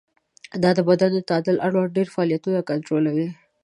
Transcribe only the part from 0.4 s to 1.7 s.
دا د بدن د تعادل